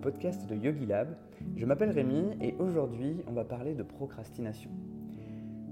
[0.00, 1.14] podcast de Yogi Lab.
[1.56, 4.70] Je m'appelle Rémi et aujourd'hui on va parler de procrastination.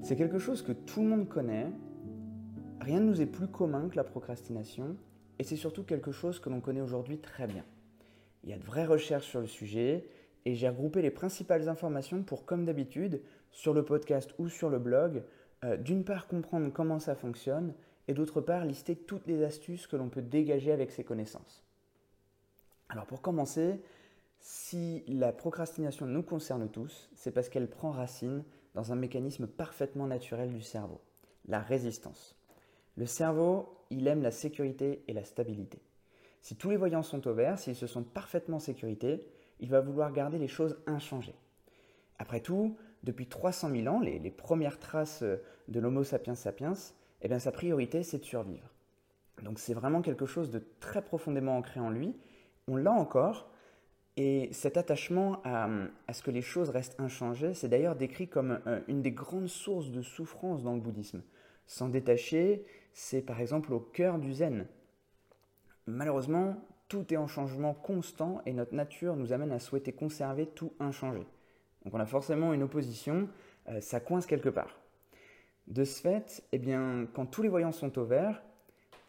[0.02, 1.72] C'est quelque chose que tout le monde connaît,
[2.80, 4.96] rien ne nous est plus commun que la procrastination
[5.38, 7.64] et c'est surtout quelque chose que l'on connaît aujourd'hui très bien.
[8.44, 10.04] Il y a de vraies recherches sur le sujet
[10.44, 14.78] et j'ai regroupé les principales informations pour, comme d'habitude, sur le podcast ou sur le
[14.78, 15.22] blog,
[15.64, 17.72] euh, d'une part comprendre comment ça fonctionne
[18.08, 21.64] et d'autre part lister toutes les astuces que l'on peut dégager avec ces connaissances.
[22.90, 23.80] Alors pour commencer,
[24.40, 30.06] si la procrastination nous concerne tous, c'est parce qu'elle prend racine dans un mécanisme parfaitement
[30.06, 31.00] naturel du cerveau,
[31.46, 32.36] la résistance.
[32.96, 35.80] Le cerveau, il aime la sécurité et la stabilité.
[36.42, 38.94] Si tous les voyants sont au vert, s'ils se sentent parfaitement en
[39.60, 41.34] il va vouloir garder les choses inchangées.
[42.18, 46.74] Après tout, depuis 300 000 ans, les, premières traces de l'Homo sapiens sapiens,
[47.22, 48.72] eh bien, sa priorité, c'est de survivre.
[49.42, 52.16] Donc c'est vraiment quelque chose de très profondément ancré en lui.
[52.66, 53.50] On l'a encore,
[54.18, 55.68] et cet attachement à,
[56.12, 59.92] ce que les choses restent inchangées, c'est d'ailleurs décrit comme euh, une des grandes sources
[59.92, 61.22] de souffrance dans le bouddhisme.
[61.68, 64.66] S'en détacher, c'est par exemple au cœur du zen.
[65.86, 66.56] Malheureusement,
[66.88, 71.24] tout est en changement constant et notre nature nous amène à souhaiter conserver tout inchangé.
[71.84, 73.28] Donc on a forcément une opposition,
[73.68, 74.80] euh, ça coince quelque part.
[75.68, 78.42] De ce fait, eh bien, quand tous les voyants sont au vert,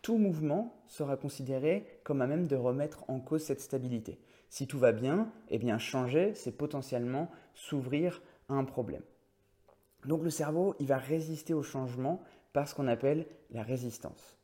[0.04, 4.20] tout mouvement sera considéré comme à même de remettre en cause cette stabilité.
[4.50, 9.04] Si tout va bien, eh bien changer, c'est potentiellement s'ouvrir à un problème.
[10.06, 14.38] Donc le cerveau, il va résister au changement par ce qu'on appelle la résistance.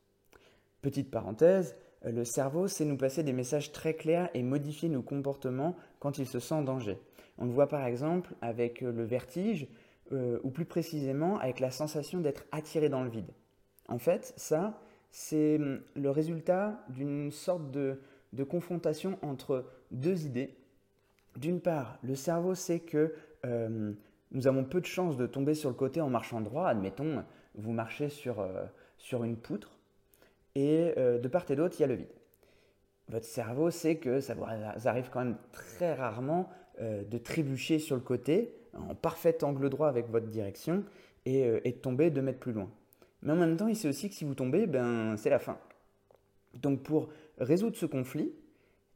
[0.82, 5.76] Petite parenthèse, le cerveau sait nous passer des messages très clairs et modifier nos comportements
[6.00, 7.00] quand il se sent en danger.
[7.38, 9.68] On le voit par exemple avec le vertige,
[10.12, 13.32] euh, ou plus précisément avec la sensation d'être attiré dans le vide.
[13.88, 18.00] En fait, ça, c'est hum, le résultat d'une sorte de,
[18.48, 19.66] confrontation entre
[19.96, 20.56] deux idées.
[21.38, 23.14] D'une part, le cerveau sait que
[23.46, 23.94] euh,
[24.32, 26.68] nous avons peu de chances de tomber sur le côté en marchant droit.
[26.68, 27.24] Admettons,
[27.56, 28.66] vous marchez sur, euh,
[28.98, 29.80] sur une poutre
[30.58, 32.14] et de part et d'autre, il y a le vide.
[33.10, 34.46] Votre cerveau sait que ça vous
[34.88, 40.10] arrive quand même très rarement de trébucher sur le côté en parfait angle droit avec
[40.10, 40.84] votre direction
[41.28, 42.70] euh, et, de tomber deux mètres plus loin.
[43.24, 45.58] Mais en même temps, il sait aussi que si vous tombez, ben, c'est la fin.
[46.54, 48.32] Donc pour résoudre ce conflit,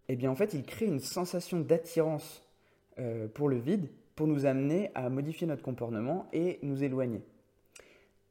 [0.09, 2.44] eh bien en fait, il crée une sensation d'attirance
[3.00, 7.22] euh, pour le vide pour nous amener à modifier notre comportement et nous éloigner.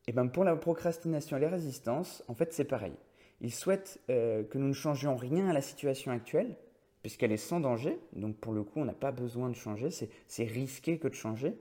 [0.07, 2.93] Et ben pour la procrastination et les résistances, en fait, c'est pareil.
[3.41, 6.57] Il souhaite euh, que nous ne changions rien à la situation actuelle,
[7.01, 10.45] puisqu'elle est sans danger, donc pour le coup on n'a pas besoin de changer, c'est
[10.45, 11.55] risqué que de changer,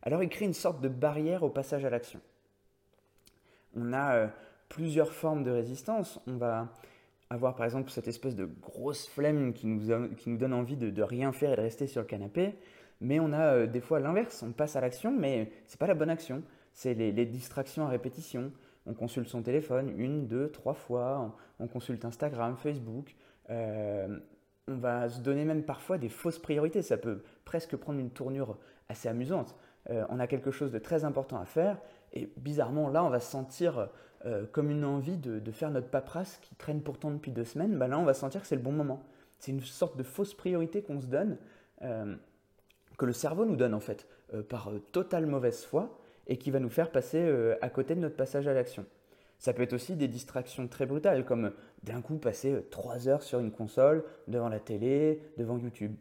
[0.00, 2.20] alors il crée une sorte de barrière au passage à l'action.
[3.76, 4.28] On a euh,
[4.68, 6.72] plusieurs formes de résistance, on va
[7.34, 11.02] avoir par exemple cette espèce de grosse flemme qui nous, qui nous donne envie de,
[11.02, 12.54] rien faire et de rester sur le canapé,
[13.00, 15.86] mais on a euh, des fois l'inverse, on passe à l'action, mais ce n'est pas
[15.86, 18.52] la bonne action, c'est les, distractions à répétition.
[18.86, 23.14] On consulte son téléphone une, deux, trois fois, on, consulte Instagram, Facebook,
[23.50, 24.18] euh,
[24.68, 26.82] on va se donner même parfois des fausses priorités.
[26.82, 28.58] Ça peut presque prendre une tournure
[28.88, 29.54] assez amusante.
[29.90, 31.78] Euh, on a quelque chose de très important à faire
[32.12, 33.90] et bizarrement là on va sentir
[34.26, 37.78] euh, comme une envie de, faire notre paperasse qui traîne pourtant depuis deux semaines.
[37.78, 39.02] Bah là on va sentir que c'est le bon moment.
[39.38, 41.36] C'est une sorte de fausse priorité qu'on se donne,
[41.82, 42.14] euh,
[42.96, 44.06] que le cerveau nous donne en fait
[44.48, 48.48] par totale mauvaise foi et qui va nous faire passer à côté de notre passage
[48.48, 48.86] à l'action.
[49.38, 51.52] Ça peut être aussi des distractions très brutales, comme
[51.82, 55.94] d'un coup passer euh, trois heures sur une console, devant la télé, devant YouTube.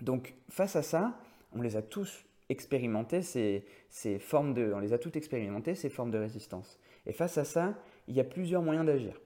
[0.00, 1.18] Donc face à ça,
[1.54, 6.10] on les a tous expérimentés, ces, formes de, on les a toutes expérimentées, ces formes
[6.10, 6.78] de résistance.
[7.06, 7.74] Et face à ça,
[8.08, 9.20] il y a plusieurs moyens d'agir.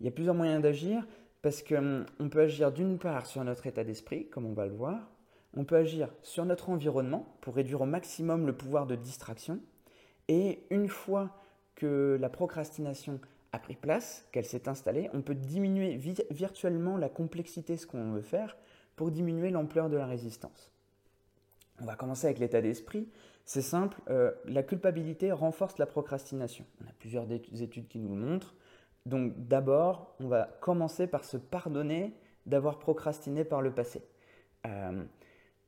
[0.00, 1.06] Il y a plusieurs moyens d'agir
[1.42, 4.72] parce qu'on hum, peut agir d'une part sur notre état d'esprit, comme on va le
[4.72, 5.10] voir,
[5.56, 9.60] on peut agir sur notre environnement pour réduire au maximum le pouvoir de distraction,
[10.28, 11.30] et une fois
[11.74, 13.20] que la procrastination
[13.52, 15.96] a pris place, qu'elle s'est installée, on peut diminuer
[16.30, 18.56] virtuellement la complexité de ce qu'on veut faire
[18.96, 20.72] pour diminuer l'ampleur de la résistance.
[21.80, 23.08] On va commencer avec l'état d'esprit.
[23.44, 26.64] C'est simple, euh, la culpabilité renforce la procrastination.
[26.82, 28.54] On a plusieurs études qui nous le montrent.
[29.04, 32.14] Donc d'abord, on va commencer par se pardonner
[32.46, 34.02] d'avoir procrastiné par le passé.
[34.66, 35.04] Euh,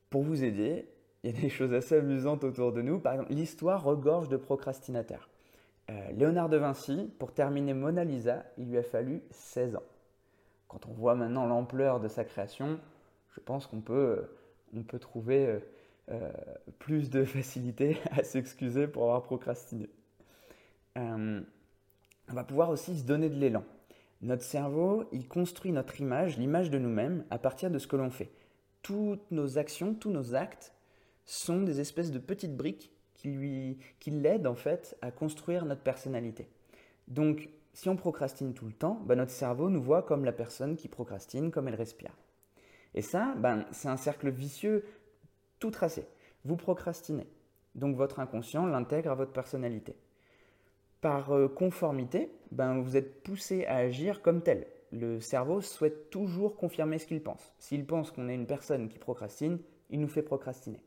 [0.08, 0.88] pour vous aider,
[1.23, 2.99] il y a des choses assez amusantes autour de nous.
[2.99, 5.29] Par exemple, l'histoire regorge de procrastinateurs.
[5.90, 9.82] Euh, Léonard de Vinci, pour terminer Mona Lisa, il lui a fallu 16 ans.
[10.67, 12.81] Quand on voit maintenant l'ampleur de sa création,
[13.34, 14.25] je pense qu'on peut,
[14.75, 15.61] on peut trouver
[16.11, 16.31] euh,
[16.69, 19.88] euh, plus de facilité à s'excuser pour avoir procrastiné.
[20.97, 21.44] on
[22.29, 23.64] va pouvoir aussi se donner de l'élan.
[24.23, 28.11] Notre cerveau, il construit notre image, l'image de nous-mêmes, à partir de ce que l'on
[28.11, 28.31] fait.
[28.82, 30.73] toutes nos actions, tous nos actes
[31.25, 35.82] sont des espèces de petites briques qui, lui, qui l'aident en fait à construire notre
[35.82, 36.49] personnalité.
[37.08, 40.76] Donc, si on procrastine tout le temps, bah, notre cerveau nous voit comme la personne
[40.76, 42.17] qui procrastine, comme elle respire.
[42.94, 44.85] Et ça, ben, c'est un cercle vicieux
[45.58, 46.06] tout tracé.
[46.44, 47.26] Vous procrastinez.
[47.75, 49.97] Donc votre inconscient l'intègre à votre personnalité.
[51.00, 54.67] Par euh, conformité, ben, vous êtes poussé à agir comme tel.
[54.93, 57.53] Le cerveau souhaite toujours confirmer ce qu'il pense.
[57.58, 59.58] S'il pense qu'on est une personne qui procrastine,
[59.91, 60.81] il nous fait procrastiner.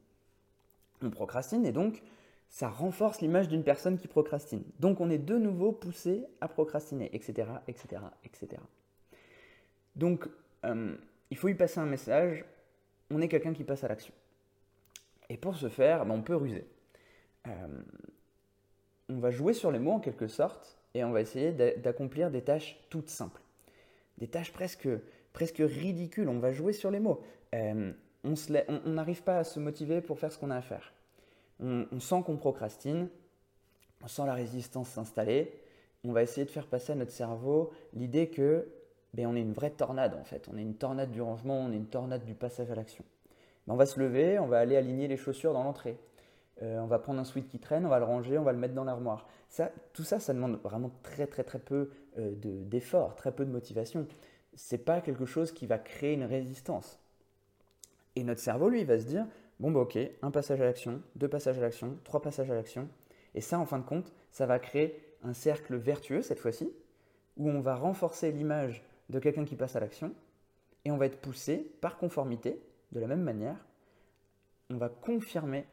[1.01, 2.01] On procrastine et donc
[2.50, 4.63] ça renforce l'image d'une personne qui procrastine.
[4.80, 8.62] Donc on est de nouveau poussé à procrastiner, etc., etc., etc.
[9.95, 10.27] Donc
[10.66, 10.95] euh,
[11.30, 12.44] il faut y passer un message,
[13.12, 14.13] on est quelqu'un qui passe à l'action.
[15.30, 16.66] Et pour ce faire, ben, on peut ruser.
[17.48, 17.81] Euh,
[19.10, 22.42] on va jouer sur les mots en quelque sorte et on va essayer d'accomplir des
[22.42, 23.42] tâches toutes simples.
[24.18, 24.90] Des tâches presque,
[25.34, 26.30] presque ridicules.
[26.30, 27.22] On va jouer sur les mots.
[27.56, 27.92] Euh,
[28.24, 30.94] on n'arrive pas à se motiver pour faire ce qu'on a à faire.
[31.62, 33.10] On, sent qu'on procrastine,
[34.02, 35.52] on sent la résistance s'installer.
[36.06, 38.68] On va essayer de faire passer à notre cerveau l'idée que
[39.14, 40.48] ben, on est une vraie tornade en fait.
[40.52, 43.04] On est une tornade du rangement, on est une tornade du passage à l'action.
[43.69, 45.95] Ben, on va se lever, on va aller aligner les chaussures dans l'entrée.
[46.63, 48.57] Euh, on va prendre un sweat qui traîne, on va le ranger, on va le
[48.57, 49.27] mettre dans l'armoire.
[49.48, 53.51] Ça, tout ça, ça demande vraiment très très très peu euh, d'effort, très peu de
[53.51, 54.07] motivation.
[54.56, 57.00] C'est pas quelque chose qui va créer une résistance.
[58.16, 59.27] Et notre cerveau, lui, va se dire
[59.60, 62.89] bon bah ok, un passage à l'action, deux passages à l'action, trois passages à l'action.
[63.36, 66.74] Et ça, en fin de compte, ça va créer un cercle vertueux cette fois-ci,
[67.38, 70.12] où on va renforcer l'image de quelqu'un qui passe à l'action,
[70.86, 72.60] et on va être poussé par conformité,
[72.91, 73.57] de la même manière,
[74.69, 75.65] on va confirmer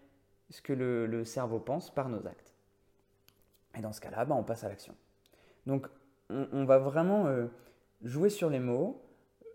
[0.51, 2.55] ce que le, cerveau pense par nos actes.
[3.77, 4.95] Et dans ce cas-là, bah, on passe à l'action.
[5.67, 5.89] Donc
[6.31, 7.47] on, va vraiment euh,
[8.03, 9.03] jouer sur les mots,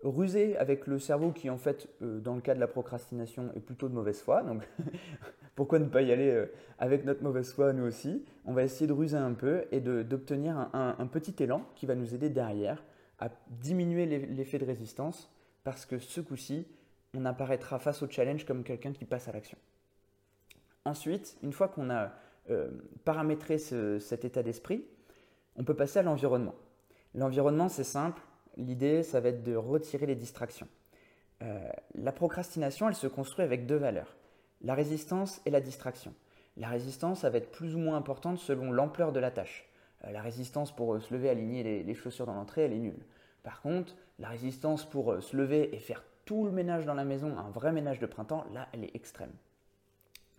[0.02, 3.60] ruser avec le cerveau qui en fait, euh, dans le cas de la procrastination, est
[3.60, 4.42] plutôt de mauvaise foi.
[4.42, 4.62] Donc
[5.54, 6.46] pourquoi ne pas y aller euh,
[6.78, 8.24] avec notre mauvaise foi nous aussi?
[8.44, 12.14] On va essayer de ruser un peu et d'obtenir un, petit élan qui va nous
[12.14, 12.84] aider derrière
[13.18, 15.32] à diminuer l'effet de résistance
[15.64, 16.66] parce que ce coup-ci,
[17.14, 19.58] on apparaîtra face au challenge comme quelqu'un qui passe à l'action.
[20.84, 22.10] Ensuite, une fois qu'on a
[22.50, 22.70] euh,
[23.04, 24.84] paramétré cet état d'esprit,
[25.56, 26.54] on peut passer à l'environnement.
[27.14, 28.22] L'environnement, c'est simple.
[28.56, 30.68] L'idée, ça va être de retirer les distractions.
[31.42, 34.16] Euh, la procrastination, elle se construit avec deux valeurs,
[34.62, 36.14] la résistance et la distraction.
[36.56, 39.68] La résistance, ça va être plus ou moins importante selon l'ampleur de la tâche.
[40.04, 43.04] Euh, la résistance pour se lever, aligner les chaussures dans l'entrée, elle est nulle.
[43.42, 47.36] Par contre, la résistance pour se lever et faire tout le ménage dans la maison,
[47.38, 49.32] un vrai ménage de printemps, là, elle est extrême.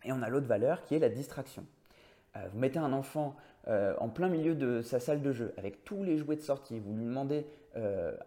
[0.03, 1.65] Et on a l'autre valeur qui est la distraction.
[2.35, 3.35] Euh, vous mettez un enfant
[3.67, 6.79] euh, en plein milieu de sa salle de jeu avec tous les jouets de sortie,
[6.79, 7.45] vous lui demandez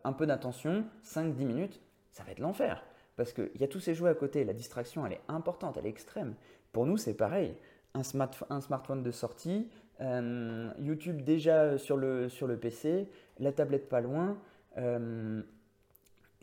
[0.03, 1.81] un peu d'attention, 5-10 minutes,
[2.11, 2.83] ça va être l'enfer.
[3.15, 5.87] Parce qu'il y a tous ces jouets à côté, la distraction elle est importante, elle
[5.87, 6.35] est extrême.
[6.73, 7.55] Pour nous c'est pareil,
[7.95, 9.69] un, smartphone de sortie,
[10.01, 12.29] YouTube déjà sur le,
[12.61, 14.37] PC, la tablette pas loin,
[14.79, 15.43] euh,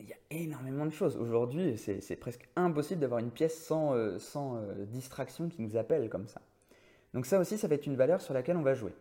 [0.00, 1.16] il y a énormément de choses.
[1.16, 6.08] Aujourd'hui, c'est presque impossible d'avoir une pièce sans, euh, sans euh, distraction qui nous appelle
[6.08, 6.40] comme ça.
[7.12, 8.92] Donc ça aussi, ça va être une valeur sur laquelle on va jouer.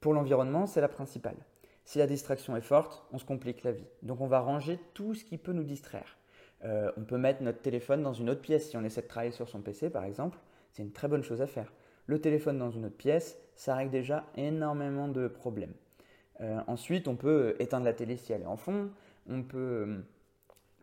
[0.00, 1.36] Pour l'environnement, c'est la principale.
[1.84, 3.86] Si la distraction est forte, on se complique la vie.
[4.02, 6.16] Donc on va ranger tout ce qui peut nous distraire.
[6.64, 9.48] on peut mettre notre téléphone dans une autre pièce si on essaie de travailler sur
[9.48, 10.38] son PC par exemple.
[10.72, 11.72] C'est une très bonne chose à faire.
[12.06, 15.74] Le téléphone dans une autre pièce, ça règle déjà énormément de problèmes.
[16.40, 18.90] Euh, ensuite, on peut éteindre la télé si elle est en fond,
[19.28, 19.98] on peut euh,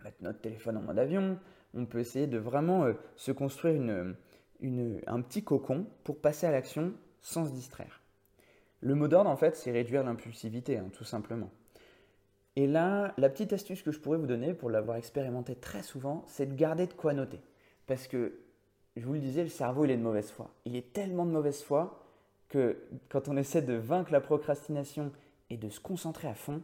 [0.03, 1.37] mettre notre téléphone en mode avion,
[1.73, 6.93] on peut essayer de vraiment euh, se construire un petit cocon pour passer à l'action
[7.21, 8.01] sans se distraire.
[8.81, 11.49] Le mot d'ordre, en fait, c'est réduire l'impulsivité, hein, tout simplement.
[12.55, 16.23] Et là, la petite astuce que je pourrais vous donner, pour l'avoir expérimenté très souvent,
[16.27, 17.39] c'est de garder de quoi noter.
[17.87, 18.39] Parce que,
[18.95, 20.51] je vous le disais, le cerveau, il est de mauvaise foi.
[20.65, 22.03] Il est tellement de mauvaise foi
[22.49, 22.77] que
[23.09, 25.11] quand on essaie de vaincre la procrastination
[25.49, 26.61] et de se concentrer à fond,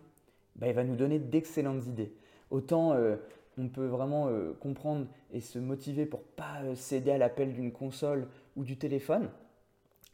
[0.55, 2.13] bah, il va nous donner d'excellentes idées.
[2.51, 3.15] Autant euh,
[3.57, 7.71] on peut vraiment euh, comprendre et se motiver pour pas euh, céder à l'appel d'une
[7.71, 9.29] console ou du téléphone,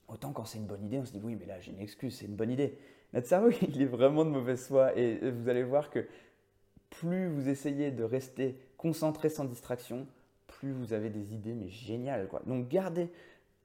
[0.07, 2.17] autant quand c'est une bonne idée, on se dit oui mais là j'ai une excuse,
[2.17, 2.77] c'est une bonne idée.
[3.13, 6.05] Notre cerveau il est vraiment de mauvaise foi et vous allez voir que
[6.89, 10.07] plus vous essayez de rester concentré sans distraction,
[10.47, 12.41] plus vous avez des idées mais géniales quoi.
[12.45, 13.09] Donc gardez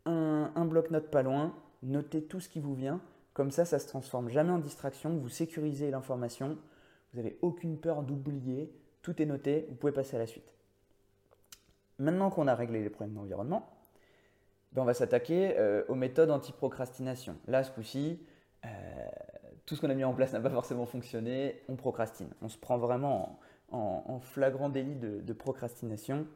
[0.07, 3.01] un, un bloc-notes pas loin, notez tout ce qui vous vient
[3.33, 5.17] comme ça, ça se transforme jamais en distraction.
[5.17, 6.59] Vous sécurisez l'information.
[7.13, 8.73] Vous n'avez aucune peur d'oublier.
[9.03, 9.67] Tout est noté.
[9.69, 10.53] Vous pouvez passer à la suite.
[11.99, 13.69] Maintenant qu'on a réglé les problèmes d'environnement,
[14.73, 17.37] ben, on va s'attaquer euh, aux méthodes anti-procrastination.
[17.47, 18.21] Là, ce coup-ci,
[18.65, 18.69] euh,
[19.67, 21.61] tout ce qu'on a mis en place n'a pas forcément fonctionné.
[21.69, 22.31] On procrastine.
[22.41, 23.39] On se prend vraiment
[23.73, 26.27] en, flagrant délit de, procrastination.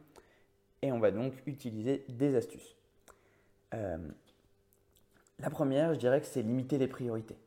[0.81, 2.75] et on va donc utiliser des astuces.
[3.73, 3.97] Euh,
[5.39, 7.37] la première, je dirais que c'est limiter les priorités.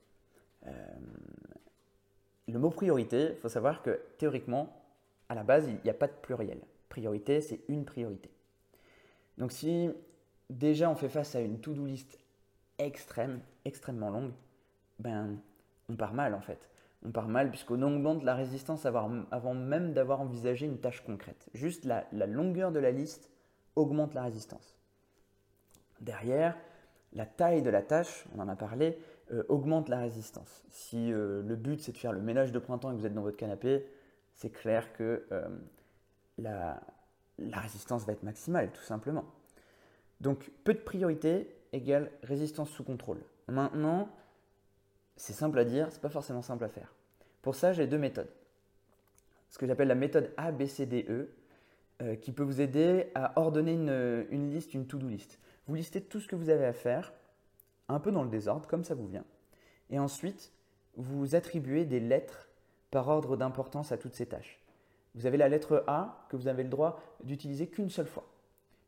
[2.48, 4.74] Le mot priorité, il faut savoir que théoriquement,
[5.28, 6.60] à la base, il n'y a pas de pluriel.
[6.88, 8.30] Priorité, c'est une priorité.
[9.36, 9.90] Donc si
[10.50, 12.18] déjà on fait face à une to-do list
[12.78, 14.32] extrême, extrêmement longue,
[14.98, 15.38] ben
[15.88, 16.70] on part mal en fait.
[17.04, 21.48] On part mal puisqu'on augmente la résistance avant même d'avoir envisagé une tâche concrète.
[21.54, 23.30] Juste la, longueur de la liste
[23.76, 24.76] augmente la résistance.
[26.00, 26.56] Derrière,
[27.12, 28.98] la taille de la tâche, on en a parlé,
[29.32, 30.62] euh, augmente la résistance.
[30.70, 33.14] Si euh, le but c'est de faire le ménage de printemps et que vous êtes
[33.14, 33.86] dans votre canapé,
[34.34, 35.48] c'est clair que euh,
[36.38, 36.80] la,
[37.38, 39.24] la résistance va être maximale, tout simplement.
[40.20, 43.20] Donc peu de priorité égale résistance sous contrôle.
[43.48, 44.08] Maintenant,
[45.16, 46.94] c'est simple à dire, c'est pas forcément simple à faire.
[47.42, 48.30] Pour ça, j'ai deux méthodes.
[49.50, 51.28] Ce que j'appelle la méthode ABCDE,
[52.20, 55.40] qui peut vous aider à ordonner une, une liste, une to-do list.
[55.66, 57.12] Vous listez tout ce que vous avez à faire,
[57.88, 59.24] un peu dans le désordre, comme ça vous vient.
[59.90, 60.52] Et ensuite,
[60.96, 62.48] vous attribuez des lettres
[62.90, 64.60] par ordre d'importance à toutes ces tâches.
[65.14, 68.26] Vous avez la lettre A que vous avez le droit d'utiliser qu'une seule fois,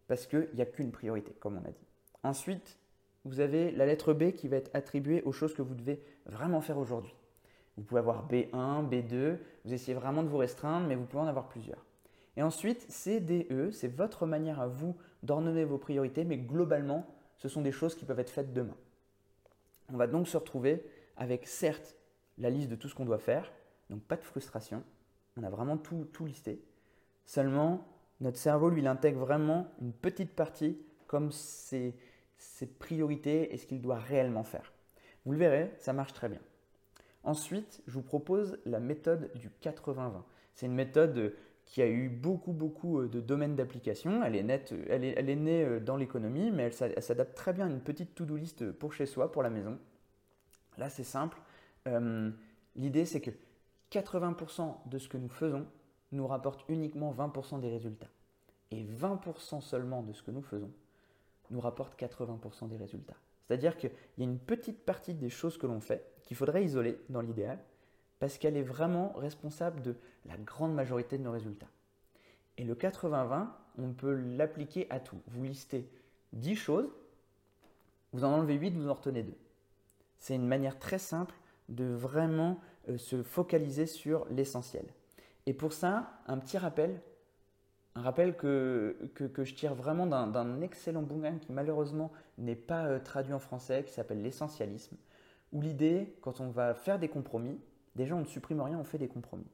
[0.06, 1.86] parce qu'il n'y a qu'une priorité, comme on a dit.
[2.22, 2.78] Ensuite,
[3.24, 6.60] vous avez la lettre B qui va être attribuée aux choses que vous devez vraiment
[6.60, 7.14] faire aujourd'hui.
[7.76, 11.26] Vous pouvez avoir B1, B2, vous essayez vraiment de vous restreindre, mais vous pouvez en
[11.26, 11.84] avoir plusieurs.
[12.36, 17.06] Et ensuite, C, E, c'est votre manière à vous d'ordonner vos priorités, mais globalement,
[17.38, 18.76] ce sont des choses qui peuvent être faites demain.
[19.92, 20.84] On va donc se retrouver
[21.16, 21.96] avec certes
[22.38, 23.52] la liste de tout ce qu'on doit faire,
[23.90, 24.82] donc pas de frustration,
[25.36, 26.62] on a vraiment tout, listé.
[27.24, 27.86] Seulement,
[28.20, 31.94] notre cerveau, lui, il intègre vraiment une petite partie comme ses,
[32.36, 34.72] ses priorités et ce qu'il doit réellement faire.
[35.24, 36.40] Vous le verrez, ça marche très bien.
[37.22, 40.22] Ensuite, je vous propose la méthode du 80-20.
[40.54, 41.34] C'est une méthode
[41.70, 44.24] qui a eu beaucoup, beaucoup de domaines d'application.
[44.24, 47.70] Elle, est elle, est, elle est née dans l'économie, mais elle, s'adapte très bien à
[47.70, 49.78] une petite to-do list pour chez soi, pour la maison.
[50.78, 51.38] Là, c'est simple.
[51.86, 52.28] Euh,
[52.74, 53.30] l'idée, c'est que
[53.92, 55.64] 80% de ce que nous faisons
[56.10, 58.10] nous rapporte uniquement 20% des résultats.
[58.72, 60.72] Et 20% seulement de ce que nous faisons
[61.50, 63.16] nous rapporte 80% des résultats.
[63.46, 66.98] C'est-à-dire qu'il y a une petite partie des choses que l'on fait qu'il faudrait isoler
[67.08, 67.60] dans l'idéal,
[68.20, 69.96] parce qu'elle est vraiment responsable de
[70.26, 71.70] la grande majorité de nos résultats.
[72.58, 73.48] Et le 80-20,
[73.78, 75.18] on peut l'appliquer à tout.
[75.26, 75.90] Vous listez
[76.34, 76.90] 10 choses,
[78.12, 79.32] vous en enlevez 8, vous en retenez 2.
[80.18, 81.34] C'est une manière très simple
[81.70, 84.84] de vraiment euh, se focaliser sur l'essentiel.
[85.46, 87.00] Et pour ça, un petit rappel,
[87.94, 92.98] un rappel que, que, je tire vraiment d'un excellent bouquin qui malheureusement n'est pas euh,
[92.98, 94.96] traduit en français, qui s'appelle L'essentialisme,
[95.52, 97.58] où l'idée, quand on va faire des compromis,
[97.96, 99.50] déjà on ne supprime rien, on fait des compromis.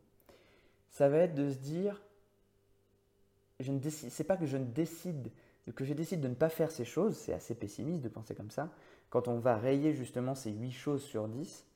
[0.90, 2.02] Ça va être de se dire,
[3.61, 5.31] je ne c'est pas que je ne décide,
[5.75, 8.50] que je décide de ne pas faire ces choses, c'est assez pessimiste de penser comme
[8.50, 8.71] ça,
[9.11, 11.66] quand on va rayer justement ces 8 choses sur 10,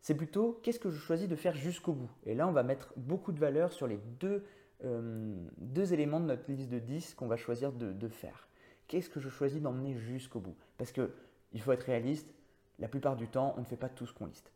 [0.00, 2.10] c'est plutôt qu'est-ce que je choisis de faire jusqu'au bout?
[2.24, 4.44] Et là, on va mettre beaucoup de valeur sur les deux,
[4.84, 8.48] euh, deux éléments de notre liste de 10 qu'on va choisir de, faire.
[8.86, 10.54] Qu'est-ce que je choisis d'emmener jusqu'au bout?
[10.78, 12.28] Parce qu'il faut être réaliste,
[12.78, 14.52] la plupart du temps, on ne fait pas tout ce qu'on liste.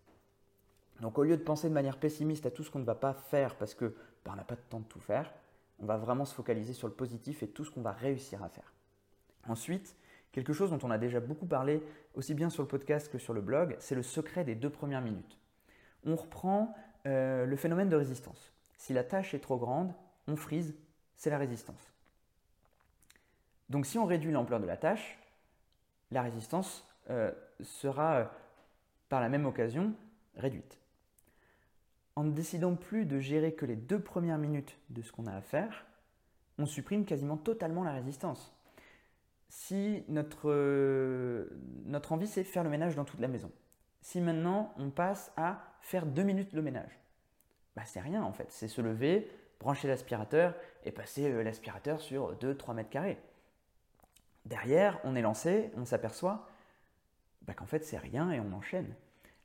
[1.00, 3.14] Donc au lieu de penser de manière pessimiste à tout ce qu'on ne va pas
[3.14, 5.32] faire parce que ben, on n'a pas de temps de tout faire,
[5.80, 8.48] on va vraiment se focaliser sur le positif et tout ce qu'on va réussir à
[8.48, 8.72] faire.
[9.48, 9.96] Ensuite,
[10.32, 11.82] quelque chose dont on a déjà beaucoup parlé
[12.14, 15.00] aussi bien sur le podcast que sur le blog, c'est le secret des deux premières
[15.00, 15.40] minutes
[16.04, 16.74] on reprend
[17.06, 18.52] euh, le phénomène de résistance.
[18.76, 19.92] Si la tâche est trop grande,
[20.26, 20.74] on frise,
[21.16, 21.92] c'est la résistance.
[23.68, 25.18] Donc si on réduit l'ampleur de la tâche,
[26.10, 27.30] la résistance euh,
[27.60, 28.24] sera euh,
[29.08, 29.92] par la même occasion
[30.36, 30.78] réduite.
[32.16, 35.34] En ne décidant plus de gérer que les deux premières minutes de ce qu'on a
[35.34, 35.86] à faire,
[36.58, 38.54] on supprime quasiment totalement la résistance.
[39.48, 41.48] Si notre,
[41.84, 43.50] notre envie c'est faire le ménage dans toute la maison,
[44.00, 47.00] si maintenant on passe à faire deux minutes le ménage
[47.74, 52.36] bah, C'est rien en fait, c'est se lever, brancher l'aspirateur et passer euh, l'aspirateur sur
[52.36, 53.18] 2-3 mètres carrés.
[54.46, 56.48] Derrière, on est lancé, on s'aperçoit
[57.42, 58.94] bah, qu'en fait c'est rien et on enchaîne.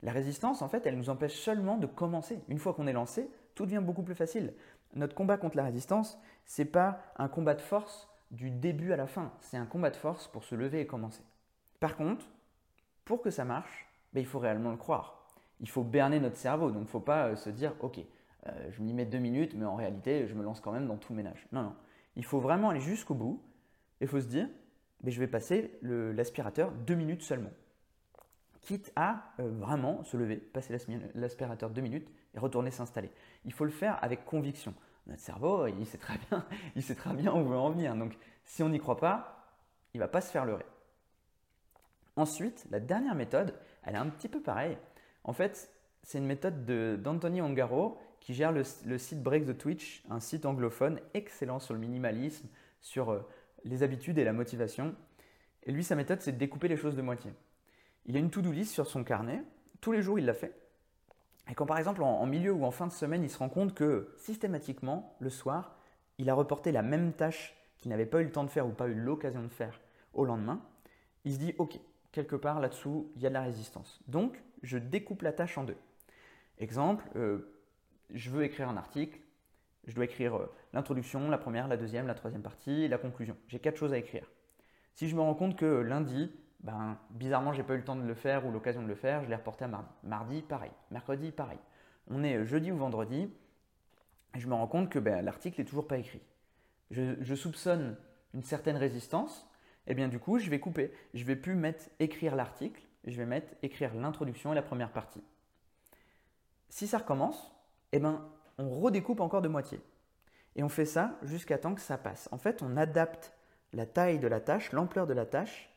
[0.02, 2.40] La résistance, en fait, elle nous empêche seulement de commencer.
[2.48, 4.54] Une fois qu'on est lancé, tout devient beaucoup plus facile.
[4.94, 9.06] Notre combat contre la résistance, c'est pas un combat de force du début à la
[9.06, 11.22] fin, c'est un combat de force pour se lever et commencer.
[11.80, 12.26] Par contre,
[13.04, 15.16] pour que ça marche, bah, il faut réellement le croire
[15.60, 16.70] il faut berner notre cerveau.
[16.70, 19.54] Donc, il ne faut pas euh, se dire, OK, euh, je m'y mets deux minutes,
[19.54, 21.46] mais en réalité, je me lance quand même dans tout ménage.
[21.52, 21.74] Non, non.
[22.16, 23.42] Il faut vraiment aller jusqu'au bout.
[24.00, 24.48] Et il faut se dire,
[25.02, 27.50] mais je vais passer l'aspirateur deux minutes seulement.
[28.66, 30.76] Quitte à euh, vraiment se lever, passer
[31.14, 33.12] l'aspirateur deux minutes et retourner s'installer.
[33.44, 34.74] Il faut le faire avec conviction.
[35.06, 36.44] Notre cerveau, il sait très bien,
[36.74, 37.94] il sait très bien où on veut en venir.
[37.94, 39.54] Donc, Si on n'y croit pas,
[39.94, 40.66] il va pas se faire leurrer.
[42.16, 43.54] Ensuite, la dernière méthode,
[43.84, 44.76] elle est un petit peu pareille.
[45.22, 45.70] En fait,
[46.02, 46.66] c'est une méthode
[47.00, 48.64] d'Anthony Ongaro qui gère le,
[48.98, 52.48] site Break the Twitch, un site anglophone excellent sur le minimalisme,
[52.80, 53.20] sur euh,
[53.62, 54.96] les habitudes et la motivation.
[55.62, 57.32] Et lui, sa méthode, c'est de découper les choses de moitié.
[58.06, 59.42] Il a une to-do list sur son carnet.
[59.80, 60.54] Tous les jours, il l'a fait.
[61.50, 63.74] Et quand par exemple, en, milieu ou en fin de semaine, il se rend compte
[63.74, 65.76] que systématiquement, le soir,
[66.18, 68.70] il a reporté la même tâche qu'il n'avait pas eu le temps de faire ou
[68.70, 69.80] pas eu l'occasion de faire
[70.14, 70.62] au lendemain,
[71.24, 71.78] il se dit, OK,
[72.10, 74.00] quelque part là-dessous, il y a de la résistance.
[74.08, 75.76] Donc, je découpe la tâche en deux.
[76.58, 77.56] Exemple, euh,
[78.10, 79.20] je veux écrire un article,
[79.86, 83.36] je dois écrire euh, l'introduction, la première, la deuxième, la troisième partie la conclusion.
[83.48, 84.26] J'ai quatre choses à écrire.
[84.94, 86.32] Si je me rends compte que lundi,
[86.66, 89.22] ben, bizarrement, j'ai pas eu le temps de le faire ou l'occasion de le faire,
[89.22, 89.88] je l'ai reporté à mardi.
[90.02, 90.72] Mardi, pareil.
[90.90, 91.60] Mercredi, pareil.
[92.08, 93.32] On est euh, jeudi ou vendredi,
[94.34, 96.20] et je me rends compte que ben, l'article n'est toujours pas écrit.
[96.90, 97.96] Je, soupçonne
[98.34, 99.48] une certaine résistance,
[99.86, 100.92] et bien du coup, je vais couper.
[101.14, 105.22] Je vais plus mettre écrire l'article, je vais mettre écrire l'introduction et la première partie.
[106.68, 107.54] Si ça recommence,
[107.92, 109.80] eh ben, on redécoupe encore de moitié.
[110.56, 112.28] Et on fait ça jusqu'à temps que ça passe.
[112.32, 113.32] En fait, on adapte
[113.72, 115.70] la taille de la tâche, l'ampleur de la tâche,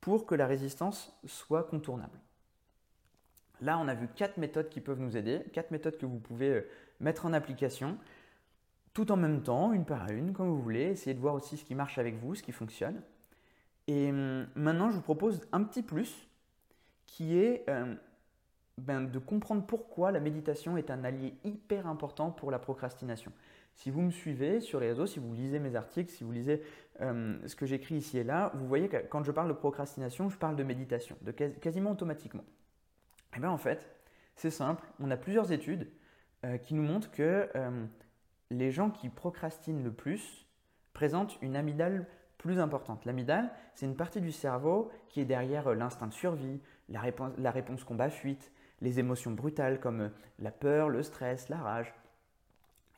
[0.00, 2.18] pour que la résistance soit contournable.
[3.60, 6.48] Là, on a vu quatre méthodes qui peuvent nous aider, quatre méthodes que vous pouvez
[6.48, 7.98] euh, mettre en application,
[8.94, 10.92] tout en même temps, une par une, comme vous voulez.
[10.92, 13.02] Essayez de voir aussi ce qui marche avec vous, ce qui fonctionne.
[13.86, 16.26] Et hum, maintenant, je vous propose un petit plus
[17.06, 17.94] qui est euh,
[18.78, 23.32] ben, de comprendre pourquoi la méditation est un allié hyper important pour la procrastination.
[23.80, 26.62] Si vous me suivez sur les réseaux, si vous lisez mes articles, si vous lisez
[27.00, 30.28] euh, ce que j'écris ici et là, vous voyez que quand je parle de procrastination,
[30.28, 32.42] je parle de méditation, de quasiment automatiquement.
[32.42, 33.88] Et eh bien en fait,
[34.36, 35.88] c'est simple, on a plusieurs études
[36.44, 37.86] euh, qui nous montrent que euh,
[38.50, 40.46] les gens qui procrastinent le plus
[40.92, 43.06] présentent une amygdale plus importante.
[43.06, 47.50] L'amygdale, c'est une partie du cerveau qui est derrière l'instinct de survie, la réponse, la
[47.50, 51.94] réponse combat-fuite, les émotions brutales comme la peur, le stress, la rage.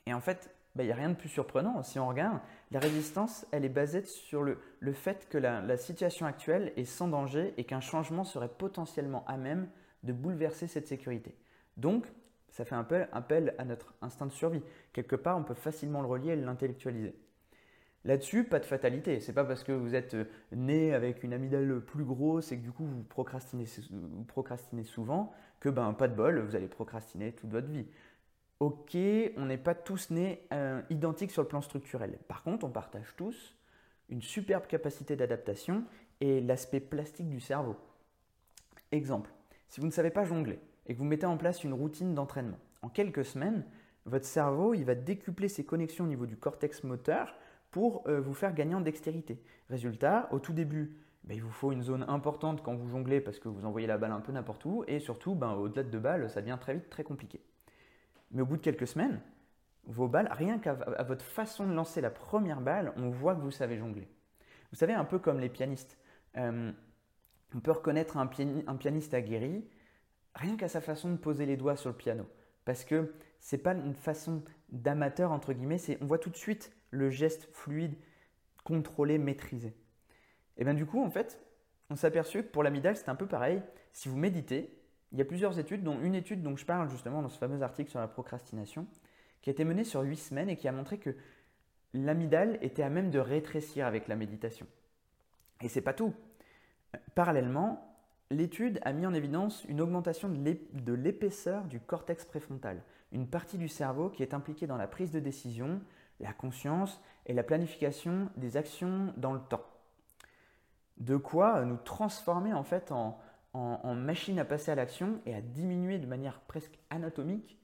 [0.07, 1.83] Et en fait, il bah, n'y a rien de plus surprenant.
[1.83, 4.57] Si on regarde, la résistance, elle est basée sur le,
[4.95, 9.69] fait que la, situation actuelle est sans danger et qu'un changement serait potentiellement à même
[10.03, 11.37] de bouleverser cette sécurité.
[11.77, 12.07] Donc,
[12.49, 14.63] ça fait un peu appel à notre instinct de survie.
[14.95, 17.15] Quelque part, on peut facilement le relier et l'intellectualiser.
[18.05, 19.21] Là-dessus, pas de fatalité.
[19.21, 20.17] C'est pas parce que vous êtes
[20.53, 25.33] né avec une amygdale plus grosse et que du coup vous procrastinez, vous procrastinez souvent
[25.61, 27.87] que ben pas de bol, vous allez procrastiner toute votre vie
[28.63, 28.97] ok,
[29.37, 32.17] on n'est pas tous nés euh, identiques sur le plan structurel.
[32.29, 33.57] Par contre, on partage tous
[34.09, 35.83] une superbe capacité d'adaptation
[36.21, 37.75] et l'aspect plastique du cerveau.
[38.93, 39.33] Exemple,
[39.67, 42.59] si vous ne savez pas jongler et que vous mettez en place une routine d'entraînement,
[42.83, 43.65] en quelques semaines,
[44.05, 47.35] votre cerveau il va décupler ses connexions au niveau du cortex moteur
[47.73, 49.43] pour euh, vous faire gagner en dextérité.
[49.71, 53.41] Résultat, au tout début, ben, il vous faut une zone importante quand vous jonglez parce
[53.41, 55.99] que vous envoyez la balle un peu n'importe où et surtout, ben, au-delà de deux
[55.99, 57.41] balles, ça devient très vite très compliqué.
[58.33, 59.21] Mais au bout de quelques semaines,
[59.85, 63.51] vos balles, rien qu'à votre façon de lancer la première balle, on voit que vous
[63.51, 64.09] savez jongler.
[64.71, 65.99] Vous savez, un peu comme les pianistes.
[66.37, 66.73] Euh,
[67.55, 69.65] on peut reconnaître un, pianiste aguerri
[70.35, 72.27] rien qu'à sa façon de poser les doigts sur le piano.
[72.65, 76.73] Parce que ce n'est pas une façon d'amateur, entre guillemets, on voit tout de suite
[76.91, 77.97] le geste fluide,
[78.65, 79.75] contrôlé, maîtrisé.
[80.57, 81.41] Et bien du coup, en fait,
[81.91, 83.63] on s'est aperçu que pour l'amidale, c'est un peu pareil.
[83.93, 84.82] Si vous méditez,
[85.13, 87.63] il y a plusieurs études, dont une étude dont je parle justement dans ce fameux
[87.63, 88.87] article sur la procrastination,
[89.43, 91.15] qui a été menée sur 8 semaines et qui a montré que
[91.93, 94.67] l'amygdale était à même de rétrécir avec la méditation.
[95.61, 96.15] Et c'est pas tout.
[97.15, 97.97] Parallèlement,
[98.31, 103.69] l'étude a mis en évidence une augmentation de l'épaisseur du cortex préfrontal, une partie du
[103.69, 105.81] cerveau qui est impliquée dans la prise de décision,
[106.21, 109.65] la conscience et la planification des actions dans le temps.
[110.99, 113.19] De quoi nous transformer en fait en,
[113.55, 117.59] en, machine à passer à l'action et à diminuer de manière presque anatomique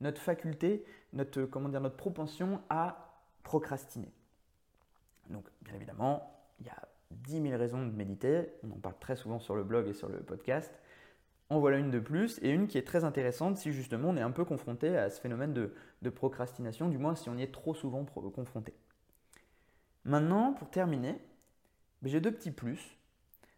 [0.00, 4.12] notre faculté, notre, comment dire, notre propension à procrastiner.
[5.30, 8.48] Donc, bien évidemment, il y a 10 000 raisons de méditer.
[8.64, 10.72] On en parle très souvent sur le blog et sur le podcast.
[11.50, 14.22] En voilà une de plus et une qui est très intéressante si justement on est
[14.22, 17.52] un peu confronté à ce phénomène de, de procrastination, du moins si on y est
[17.52, 18.74] trop souvent confronté.
[20.04, 21.18] Maintenant, pour terminer,
[22.02, 22.98] j'ai deux petits plus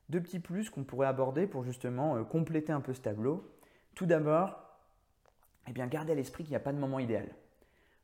[0.09, 3.51] deux petits plus qu'on pourrait aborder pour justement euh, compléter un peu ce tableau.
[3.95, 4.61] Tout d'abord,
[5.69, 7.29] eh bien, gardez à l'esprit qu'il n'y a pas de moment idéal.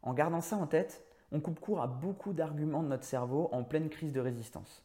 [0.03, 3.62] En gardant ça en tête, on coupe court à beaucoup d'arguments de notre cerveau en
[3.62, 4.85] pleine crise de résistance.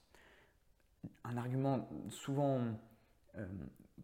[1.24, 2.62] Un argument souvent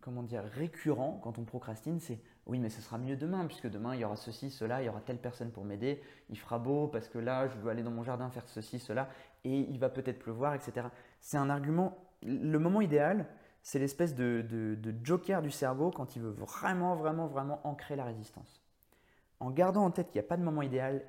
[0.03, 3.95] comment dire, récurrent quand on procrastine, c'est oui, mais ce sera mieux demain, puisque demain
[3.95, 6.87] il y aura ceci, cela, il y aura telle personne pour m'aider, il fera beau
[6.87, 9.09] parce que là je dois aller dans mon jardin faire ceci, cela,
[9.45, 10.87] et il va peut-être pleuvoir, etc.
[11.21, 11.97] C'est un argument.
[12.25, 13.27] Le moment idéal,
[13.63, 18.61] c'est l'espèce de, joker du cerveau quand il veut vraiment, vraiment, vraiment ancrer la résistance.
[19.39, 21.03] En gardant en tête qu'il n'y a pas de moment idéal,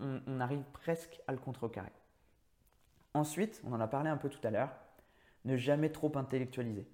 [0.00, 1.92] on, arrive presque à le contrecarrer.
[3.14, 4.70] Ensuite, on en a parlé un peu tout à l'heure,
[5.44, 6.86] ne jamais trop intellectualiser.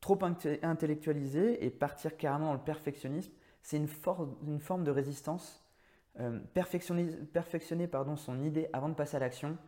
[0.00, 0.18] Trop
[0.62, 3.32] intellectualiser et partir carrément dans le perfectionnisme,
[3.62, 3.88] c'est une,
[4.46, 5.64] une, forme de résistance.
[6.20, 9.58] Euh, perfectionner, perfectionner pardon, son idée avant de passer à l'action,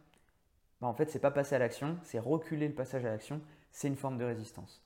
[0.80, 3.40] bah en fait, c'est pas passer à l'action, c'est reculer le passage à l'action,
[3.72, 4.82] c'est une forme de résistance.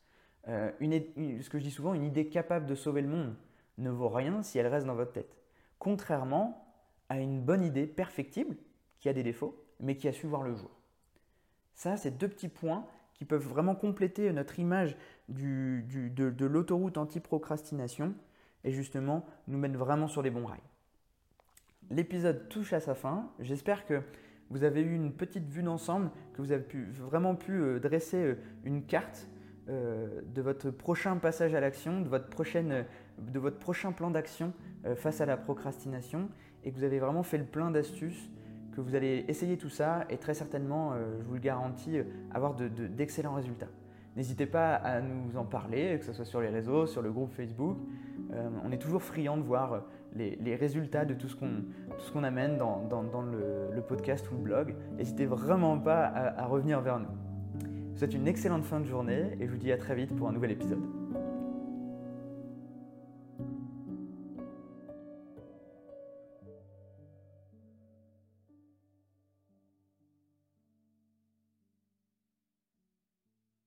[0.49, 3.35] Euh, ce que je dis souvent, une idée capable de sauver le monde
[3.79, 5.37] ne vaut rien si elle reste dans votre tête.
[5.79, 6.67] Contrairement
[7.09, 8.57] à une bonne idée perfectible,
[9.03, 10.71] qui a des défauts, mais qui a su voir le jour.
[11.75, 14.97] Ça, c'est deux petits points qui peuvent vraiment compléter notre image
[15.29, 18.15] de, l'autoroute anti-procrastination
[18.63, 20.61] et justement nous mettre vraiment sur les bons rails.
[21.91, 23.29] L'épisode touche à sa fin.
[23.41, 24.03] J'espère que
[24.53, 28.19] vous avez eu une petite vue d'ensemble, que vous avez pu, vraiment pu euh, dresser
[28.19, 28.35] euh,
[28.65, 29.27] une carte
[29.69, 34.53] euh, de votre prochain passage à l'action, de, votre de votre prochain plan d'action
[34.97, 36.29] face à la procrastination
[36.65, 38.31] et que vous avez vraiment fait le plein d'astuces
[38.73, 41.99] que vous allez essayer tout ça et très certainement, je vous le garantis,
[42.33, 43.69] avoir d'excellents résultats.
[44.17, 47.33] N'hésitez pas à nous en parler, que ce soit sur les réseaux, sur le groupe
[47.33, 47.77] Facebook.
[48.65, 49.85] On est toujours friand de voir
[50.15, 54.75] les, résultats de tout ce qu'on amène dans, le, podcast ou le blog.
[54.97, 57.07] N'hésitez vraiment pas à, à revenir vers nous.
[57.63, 60.15] Je vous souhaite une excellente fin de journée et je vous dis à très vite
[60.17, 61.02] pour un nouvel épisode.